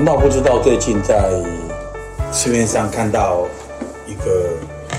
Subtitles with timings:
[0.00, 1.30] 难道不知道最近在
[2.32, 3.46] 市面上看到
[4.06, 4.48] 一个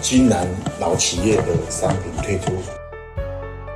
[0.00, 0.44] 金兰
[0.80, 2.50] 老企业的商品推出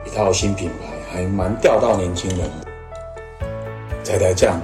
[0.05, 2.41] 一套新品牌，还蛮钓到年轻人
[4.03, 4.61] 仔仔酱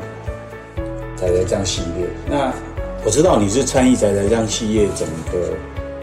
[1.16, 2.08] 仔仔酱系列。
[2.28, 2.52] 那
[3.04, 5.50] 我知道你是参与仔仔酱系列整个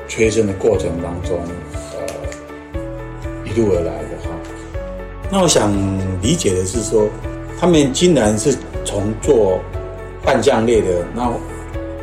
[0.08, 1.38] 催生的过程当中，
[1.98, 2.80] 呃，
[3.44, 4.30] 一路而来的哈。
[5.30, 5.70] 那我想
[6.21, 7.10] 理解的是说，
[7.60, 9.60] 他们金兰是从做
[10.25, 11.34] 半酱类的，然后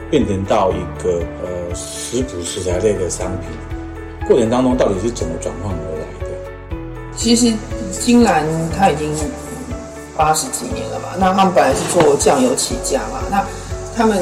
[0.09, 6.77] 变成到一个呃食谱食材类的商品，过程当中到底是怎么转换而来的？
[7.17, 7.53] 其实
[7.91, 8.47] 金兰
[8.79, 9.13] 它已经
[10.17, 13.45] 八十几年了吧，那他们本来是做酱油起家嘛，那
[13.97, 14.17] 他们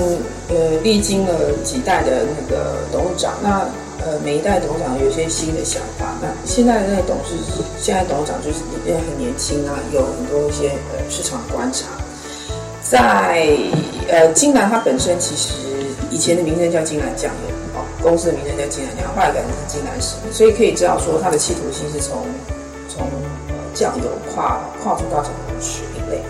[0.48, 3.60] 呃历经了几代的那个董事长，那
[4.02, 7.34] 呃每一代董事长有一些新的想法，那现在的那董事
[7.78, 11.86] 现在董事长就是也很年轻啊，有很多一些呃市场观察。
[12.90, 13.46] 在
[14.08, 15.52] 呃金兰它本身其实
[16.10, 22.26] 以前的名称叫金兰酱油哦，公司的名称叫金兰酱，后来改成金兰食品，所以可以知道说它的企图心是从
[22.88, 23.06] 从
[23.72, 26.20] 酱油跨跨出到整个食品类，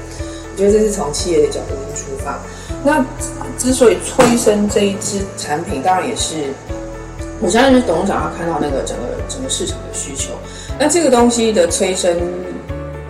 [0.53, 2.39] 我觉得这是从企业的角度出发。
[2.85, 3.03] 那
[3.57, 6.35] 之所以催生这一支产品，当然也是
[7.41, 10.35] 我相信是董事长他看到那个整个整个市场的需求，
[10.79, 12.21] 那这个东西的催生。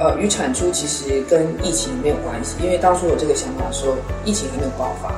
[0.00, 5.12] 呃，与产出其实跟疫情没有关系，因为当初有这个想法说，疫情还没有爆发。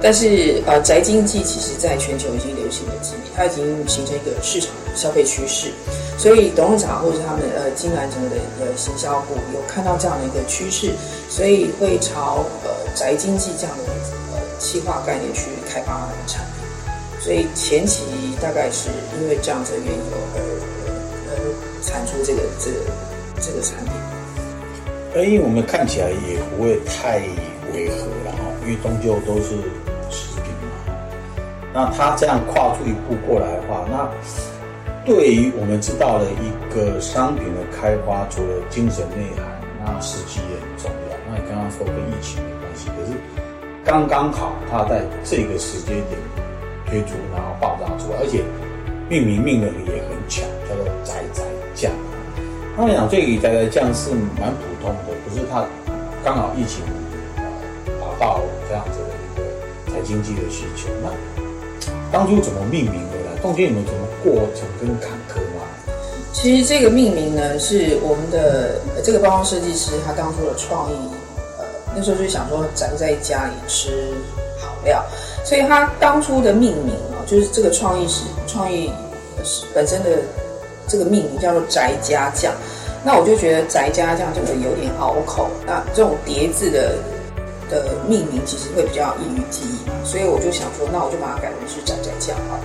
[0.00, 5.72] 但是呃，宅经济其实在全球已经流行了几年，它已经形成一个市场消费趋势。
[6.16, 10.92] 所以董事长或者他们呃金兰整个的呃行销部有看到这样的一个趋势，
[11.28, 13.84] 所以会朝呃宅经济这样的
[14.32, 17.22] 呃企划概念去开发他们的产品。
[17.24, 18.04] 所以前期
[18.40, 18.90] 大概是
[19.20, 20.40] 因为这样子的缘由而
[21.26, 21.32] 呃
[21.82, 22.76] 产出这个这个
[23.40, 23.87] 这个产品。
[25.24, 27.18] 因为我们看起来也不会太
[27.72, 29.56] 违和了哈，因为终究都是
[30.10, 30.94] 食品嘛。
[31.72, 34.08] 那他这样跨出一步过来的话，那
[35.04, 39.44] 对于我们知道了一个商品的开发，除了精神内涵，
[39.84, 41.16] 那时机也很重要。
[41.30, 43.16] 那你刚刚说跟疫情没关系，可是
[43.84, 46.18] 刚刚好他在这个时间点
[46.86, 48.44] 推出，然后爆炸出来，而且
[49.08, 51.42] 命名命的也很巧，叫做宅宅
[51.74, 51.90] 酱。
[52.76, 54.52] 他们讲这个宅宅酱是蛮，
[55.38, 55.64] 是它
[56.24, 56.82] 刚好疫情
[58.00, 60.88] 达到这样子的一个在经济的需求。
[61.02, 61.08] 那
[62.10, 63.40] 当初怎么命名的呢？
[63.40, 65.62] 中间有没有什么过程跟坎坷吗？
[66.32, 70.96] 其实这个命名呢，是我们的这个包装设计师他当初的创意。
[71.58, 74.12] 呃，那时候就想说宅在家里吃
[74.60, 75.04] 好料，
[75.44, 78.90] 所以他当初的命名啊，就是这个创意是创意
[79.44, 80.10] 是本身的。
[80.90, 82.50] 这个命名叫做宅家酱，
[83.04, 86.96] 那我就觉得宅家酱这个有点拗口，那这种叠字的
[87.70, 92.64] 的命名其实会比较易于记忆，所以我就想说，那我就把它改成是宅宅酱好了。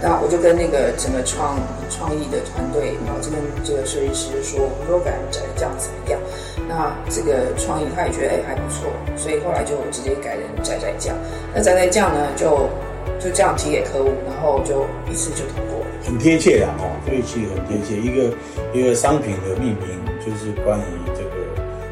[0.00, 1.58] 那我就跟那个整个创
[1.90, 6.20] 创意的团队，然后这跟这个设计师说，我们说改成宅宅酱怎么样？
[6.68, 8.86] 那这个创意他也觉得哎还不错，
[9.16, 11.16] 所以后来就直接改成宅宅酱。
[11.52, 12.70] 那宅宅酱呢，就
[13.18, 15.82] 就这样提给客户，然后就一次就通过。
[16.04, 17.96] 很贴切的哦，这一期很贴切。
[18.00, 18.34] 一个
[18.72, 19.88] 一个商品的命名，
[20.24, 20.82] 就是关于
[21.14, 21.30] 这个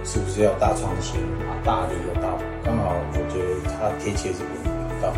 [0.05, 2.29] 是不是要大创新啊，大力的大，
[2.65, 5.13] 刚好我觉得它贴切这个味道。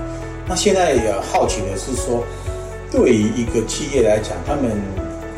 [0.47, 2.25] 那现在也好奇的是说，
[2.91, 4.73] 对于一个企业来讲，他们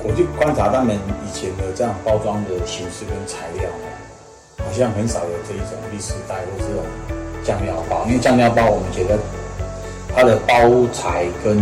[0.03, 0.97] 我就观察他们
[1.27, 3.69] 以前的这样包装的形式跟材料，
[4.65, 6.85] 好像很少有这一种历史带或这种
[7.45, 9.19] 酱料包，因为酱料包我们觉得
[10.15, 10.55] 它的包
[10.93, 11.59] 材跟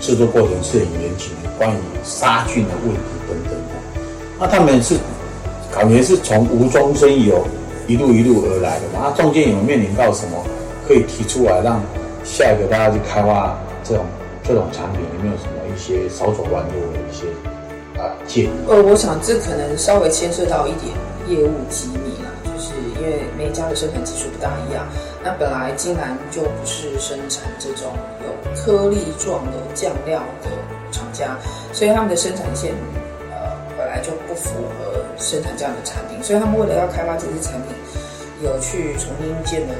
[0.00, 3.58] 制作过程是很严谨的，关于杀菌的问题等等。
[4.38, 4.96] 那他们是
[5.72, 7.46] 感觉是从无中生有，
[7.86, 9.00] 一路一路而来的嘛？
[9.04, 10.44] 那中间有面临到什么
[10.86, 11.80] 可以提出来，让
[12.24, 14.04] 下一个大家去开发这种
[14.44, 15.00] 这种产品？
[15.16, 17.26] 有没有什么一些少走弯路的一些
[18.00, 18.50] 啊建议？
[18.68, 20.92] 呃，我想这可能稍微牵涉到一点
[21.28, 22.05] 业务机密，
[23.06, 24.86] 为每家的生产技术不大一样。
[25.22, 27.92] 那本来金兰就不是生产这种
[28.22, 30.50] 有颗粒状的酱料的
[30.92, 31.36] 厂家，
[31.72, 32.74] 所以他们的生产线
[33.30, 37.72] 呃本来就不符合生产这样的产品，所以他们为了要开发这些产品，
[38.42, 39.74] 有去重新建了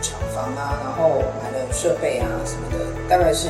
[0.00, 3.48] 厂房啊，然后买了设备啊什么的，大概是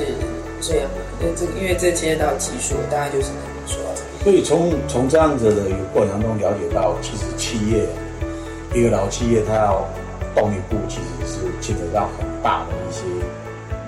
[0.60, 0.88] 这样。
[1.20, 3.78] 因为这因为这牵涉到技术，大概就是能说。
[4.24, 5.62] 所以从从这样子的
[5.92, 7.86] 过程中了解到，其实企业
[8.74, 9.86] 一个老企业，它要
[10.34, 13.04] 动一步，其实是牵扯到很大的一些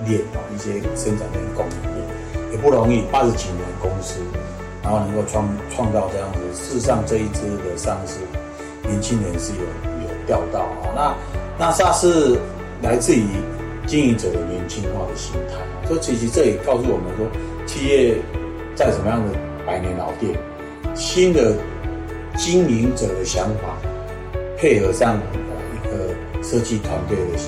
[0.05, 3.01] 链啊，一些生产链、供应链，也不容易。
[3.11, 4.19] 八十几年公司，
[4.83, 6.39] 然后能够创创造这样子。
[6.53, 8.19] 事实上，这一支的上市，
[8.87, 9.59] 年轻人是有
[10.03, 10.93] 有钓到啊。
[10.95, 11.15] 那
[11.57, 12.39] 那它是
[12.83, 13.25] 来自于
[13.87, 15.87] 经营者的年轻化的心态。
[15.87, 17.25] 所以其实这也告诉我们说，
[17.65, 18.17] 企业
[18.75, 19.31] 在什么样的
[19.65, 20.37] 百年老店，
[20.93, 21.53] 新的
[22.37, 23.77] 经营者的想法，
[24.57, 25.19] 配合上
[25.73, 26.13] 一个
[26.43, 27.39] 设计团队的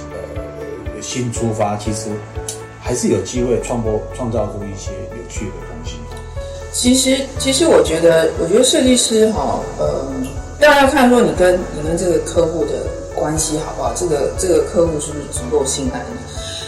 [0.86, 2.10] 呃新出发，其实
[2.82, 5.98] 还是有机会创播创造出一些有趣的东西。
[6.72, 10.06] 其实，其实我觉得，我觉得设计师哈，呃，
[10.60, 16.18] 大家要看说你跟你跟这个客户的关系好不好，这个这个客户是不是足够信赖你？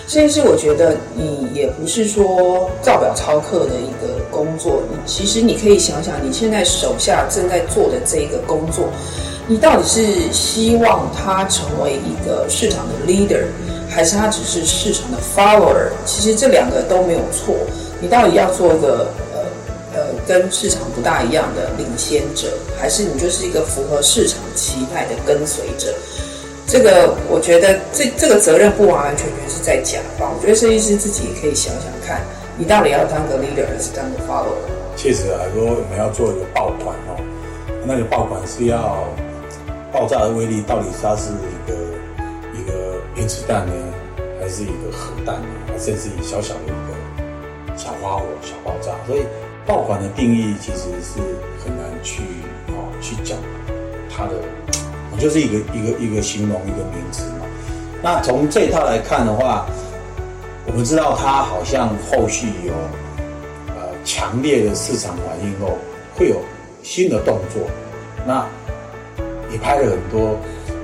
[0.07, 8.89] 设计师，我觉得你也不是说照表操课的一个工作，你其实你可以想想，你现在手下正在做的这一个工作，
[9.49, 13.45] 你到底是希望他成为一个市场的 leader，
[13.89, 15.89] 还是他只是市场的 follower？
[16.05, 17.55] 其实这两个都没有错，
[17.99, 19.07] 你到底要做一个。
[19.33, 19.39] 呃
[19.91, 22.47] 呃，跟市场不大一样的领先者，
[22.79, 25.91] 还是你就是一个符合市场期待的跟随者？
[26.67, 30.31] 这个我觉得这这个责任不完完全全是在甲方。
[30.37, 32.21] 我觉得设计师自己也可以想想看，
[32.55, 34.61] 你到底要当个 leader 还是当个 follower？
[34.95, 37.17] 确实来说，我们要做一个爆款哦，
[37.83, 39.03] 那个爆款是要
[39.91, 41.73] 爆炸的威力，到底它是一个
[42.53, 43.73] 一个原子弹呢，
[44.39, 48.91] 还是一个核弹呢，还甚至于小小的一个小花火、小爆炸？
[49.05, 49.23] 所以。
[49.67, 51.19] 爆款的定义其实是
[51.63, 52.23] 很难去
[52.69, 53.37] 哦去讲
[54.09, 54.31] 它的，
[55.19, 57.45] 就是一个一个一个形容一个名词嘛。
[58.01, 59.67] 那从这一套来看的话，
[60.65, 62.73] 我们知道它好像后续有
[63.67, 65.77] 呃强烈的市场反应后，
[66.15, 66.41] 会有
[66.81, 67.61] 新的动作。
[68.25, 68.43] 那
[69.51, 70.39] 也拍了很多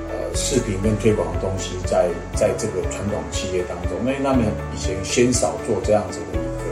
[0.10, 6.66] 呃视频跟推广的东西在，在这个传统企业当中，因为他们以前鲜少做这样子的一个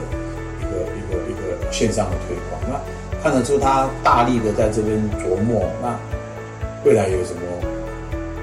[0.60, 1.54] 一个一个一个。
[1.72, 2.80] 线上的推广，那
[3.24, 5.66] 看得出他大力的在这边琢磨。
[5.82, 5.98] 那
[6.86, 7.42] 未来有什么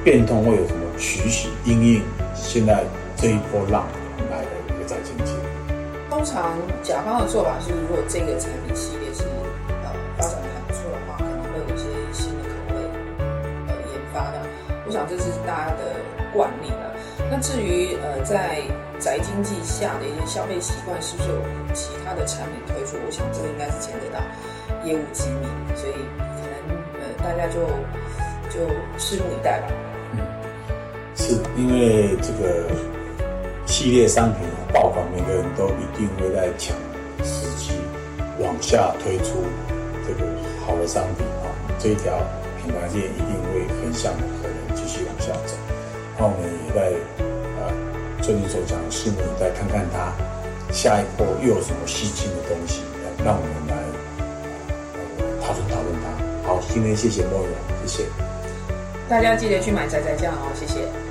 [0.03, 1.49] 变通，会有什么取舍？
[1.65, 2.03] 因应
[2.35, 2.83] 现在
[3.17, 3.87] 这一波浪
[4.33, 5.33] 来的一个再经济。
[6.11, 9.23] 通常甲方的做法是，如果这个产品系列是
[14.91, 15.95] 我想这是大家的
[16.35, 16.93] 惯例了。
[17.31, 18.61] 那至于呃在
[18.99, 21.37] 宅经济下的一些消费习惯，是不是有
[21.73, 22.97] 其他的产品推出？
[23.07, 24.19] 我想这个应该是牵扯到
[24.85, 25.47] 业务机密，
[25.77, 27.63] 所以可能呃大家就
[28.51, 28.67] 就
[28.99, 29.69] 拭目以待吧。
[30.15, 30.27] 嗯，
[31.15, 32.67] 是因为这个
[33.67, 34.43] 系列商品
[34.75, 36.77] 爆款，每个人都一定会在抢
[37.23, 37.75] 时机
[38.41, 39.39] 往下推出
[40.05, 40.29] 这个
[40.67, 42.19] 好的商品啊，这一条
[42.71, 45.57] 品牌线一定会很像的可能继续往下走。
[46.17, 46.95] 那我们也在。
[47.61, 47.69] 呃，
[48.23, 50.15] 最近所讲，拭目以待，看看他
[50.73, 52.81] 下一波又有什么吸睛的东西，
[53.23, 53.77] 让我们来
[55.45, 56.49] 讨论讨论他。
[56.49, 57.51] 好，今天谢谢莫勇，
[57.85, 58.05] 谢谢。
[59.11, 61.10] 大家记得去买仔仔酱哦，谢谢。